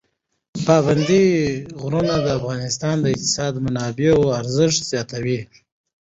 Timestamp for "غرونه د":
1.81-2.27